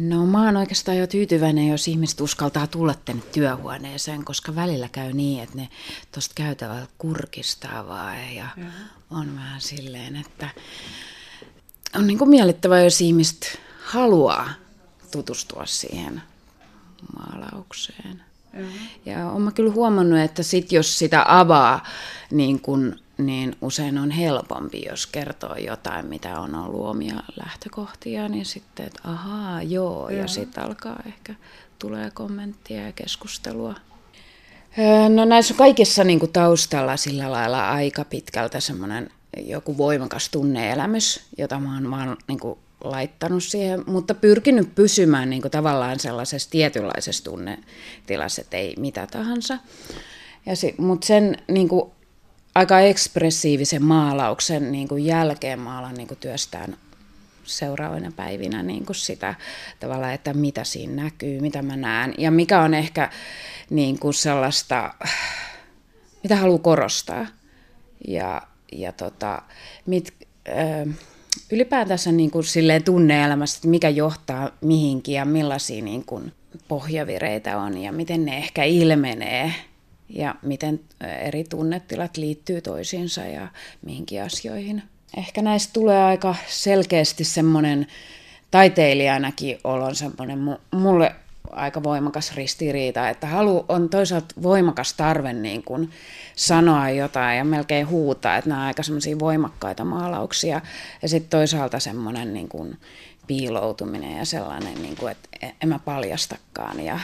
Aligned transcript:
No 0.00 0.26
mä 0.26 0.44
oon 0.44 0.56
oikeastaan 0.56 0.98
jo 0.98 1.06
tyytyväinen, 1.06 1.68
jos 1.68 1.88
ihmiset 1.88 2.20
uskaltaa 2.20 2.66
tulla 2.66 2.94
tänne 3.04 3.22
työhuoneeseen, 3.32 4.24
koska 4.24 4.54
välillä 4.54 4.88
käy 4.88 5.12
niin, 5.12 5.42
että 5.42 5.56
ne 5.56 5.68
tuosta 6.12 6.34
käytävällä 6.34 6.86
kurkistaa 6.98 7.88
vaan 7.88 8.34
ja 8.34 8.48
Jaha. 8.56 8.70
on 9.10 9.36
vähän 9.36 9.60
silleen, 9.60 10.16
että 10.16 10.48
on 11.96 12.06
niin 12.06 12.18
kuin 12.18 12.30
miellyttävää, 12.30 12.82
jos 12.82 13.00
ihmiset 13.00 13.60
haluaa 13.84 14.50
tutustua 15.10 15.66
siihen 15.66 16.22
maalaukseen. 17.16 18.22
Jaha. 18.54 18.68
Ja 19.06 19.30
olen 19.30 19.52
kyllä 19.52 19.72
huomannut, 19.72 20.18
että 20.18 20.42
sit 20.42 20.72
jos 20.72 20.98
sitä 20.98 21.24
avaa, 21.28 21.86
niin, 22.30 22.60
kun, 22.60 22.96
niin 23.20 23.56
usein 23.60 23.98
on 23.98 24.10
helpompi, 24.10 24.82
jos 24.88 25.06
kertoo 25.06 25.56
jotain, 25.56 26.06
mitä 26.06 26.40
on 26.40 26.54
ollut 26.54 26.86
omia 26.86 27.14
lähtökohtia, 27.44 28.28
niin 28.28 28.46
sitten, 28.46 28.86
että 28.86 29.00
ahaa, 29.04 29.62
joo, 29.62 30.10
ja, 30.10 30.18
ja 30.18 30.28
sitten 30.28 30.64
alkaa 30.64 31.02
ehkä 31.06 31.34
tulee 31.78 32.10
kommenttia 32.10 32.86
ja 32.86 32.92
keskustelua. 32.92 33.74
No 35.14 35.24
näissä 35.24 35.54
on 35.54 35.58
kaikissa 35.58 36.04
niin 36.04 36.18
kuin 36.18 36.32
taustalla 36.32 36.96
sillä 36.96 37.30
lailla 37.30 37.70
aika 37.70 38.04
pitkältä 38.04 38.60
semmoinen 38.60 39.10
joku 39.36 39.78
voimakas 39.78 40.28
tunneelämys, 40.28 41.20
jota 41.38 41.60
mä 41.60 41.74
oon 41.74 41.90
vaan 41.90 42.16
niin 42.28 42.40
kuin 42.40 42.58
laittanut 42.84 43.44
siihen, 43.44 43.84
mutta 43.86 44.14
pyrkinyt 44.14 44.74
pysymään 44.74 45.30
niin 45.30 45.42
kuin 45.42 45.52
tavallaan 45.52 45.98
sellaisessa 45.98 46.50
tietynlaisessa 46.50 47.24
tunnetilassa, 47.24 48.42
että 48.42 48.56
ei 48.56 48.74
mitä 48.78 49.06
tahansa. 49.06 49.58
Ja 50.46 50.56
se, 50.56 50.74
mutta 50.78 51.06
sen 51.06 51.36
niin 51.48 51.68
kuin, 51.68 51.90
aika 52.54 52.80
ekspressiivisen 52.80 53.84
maalauksen 53.84 54.72
niin 54.72 54.88
kuin 54.88 55.04
jälkeen 55.04 55.60
mä 55.60 55.78
alan 55.78 55.94
niin 55.94 56.08
kuin 56.08 56.18
työstään 56.18 56.76
seuraavina 57.44 58.12
päivinä 58.16 58.62
niin 58.62 58.86
kuin 58.86 58.96
sitä 58.96 59.34
tavalla, 59.80 60.12
että 60.12 60.34
mitä 60.34 60.64
siinä 60.64 61.02
näkyy, 61.02 61.40
mitä 61.40 61.62
mä 61.62 61.76
näen 61.76 62.14
ja 62.18 62.30
mikä 62.30 62.60
on 62.60 62.74
ehkä 62.74 63.10
niin 63.70 63.98
kuin 63.98 64.14
sellaista, 64.14 64.94
mitä 66.22 66.36
haluaa 66.36 66.58
korostaa. 66.58 67.26
Ja, 68.08 68.42
ja 68.72 68.92
tota, 68.92 69.42
mit, 69.86 70.14
äh, 70.48 70.94
ylipäätänsä 71.52 72.12
niin 72.12 72.30
kuin 72.30 72.44
silleen 72.44 72.84
tunneelämässä, 72.84 73.58
että 73.58 73.68
mikä 73.68 73.88
johtaa 73.88 74.50
mihinkin 74.60 75.14
ja 75.14 75.24
millaisia 75.24 75.82
niin 75.82 76.04
kuin 76.04 76.32
pohjavireitä 76.68 77.58
on 77.58 77.78
ja 77.78 77.92
miten 77.92 78.24
ne 78.24 78.36
ehkä 78.36 78.64
ilmenee 78.64 79.54
ja 80.10 80.34
miten 80.42 80.80
eri 81.20 81.44
tunnetilat 81.44 82.16
liittyy 82.16 82.60
toisiinsa 82.60 83.20
ja 83.20 83.48
mihinkin 83.82 84.22
asioihin. 84.22 84.82
Ehkä 85.16 85.42
näistä 85.42 85.72
tulee 85.72 86.04
aika 86.04 86.34
selkeästi 86.48 87.24
semmoinen 87.24 87.86
taiteilijanakin 88.50 89.58
olon 89.64 89.94
semmoinen 89.94 90.38
mulle 90.74 91.14
aika 91.50 91.82
voimakas 91.82 92.34
ristiriita, 92.34 93.08
että 93.08 93.26
halu 93.26 93.64
on 93.68 93.88
toisaalta 93.88 94.34
voimakas 94.42 94.94
tarve 94.94 95.32
niin 95.32 95.62
kuin 95.62 95.90
sanoa 96.36 96.90
jotain 96.90 97.38
ja 97.38 97.44
melkein 97.44 97.88
huutaa, 97.88 98.36
että 98.36 98.50
nämä 98.50 98.60
on 98.60 98.66
aika 98.66 98.82
semmoisia 98.82 99.18
voimakkaita 99.18 99.84
maalauksia 99.84 100.60
ja 101.02 101.08
sitten 101.08 101.30
toisaalta 101.30 101.80
semmoinen 101.80 102.34
niin 102.34 102.48
kuin 102.48 102.78
piiloutuminen 103.26 104.18
ja 104.18 104.24
sellainen, 104.24 104.82
niin 104.82 104.96
kuin, 104.96 105.12
että 105.12 105.28
en 105.62 105.68
mä 105.68 105.78
paljastakaan 105.78 106.80
ja 106.80 107.00